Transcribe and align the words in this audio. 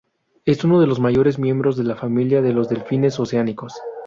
Es 0.45 0.63
uno 0.63 0.81
de 0.81 0.87
los 0.87 0.99
mayores 0.99 1.37
miembros 1.37 1.77
de 1.77 1.83
la 1.83 1.95
familia 1.95 2.41
de 2.41 2.53
los 2.53 2.67
delfines 2.67 3.19
oceánicos. 3.19 3.79